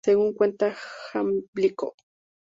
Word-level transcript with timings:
Según 0.03 0.33
cuenta 0.33 0.75
Jámblico, 1.11 1.93